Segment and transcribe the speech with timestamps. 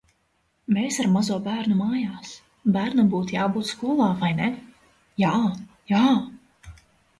[0.77, 2.31] Mēs ar mazo bērnu mājās.
[2.79, 4.51] Bērnam būtu jābūt skolā, vai ne?
[5.27, 5.37] Jā!
[5.95, 6.05] Jā!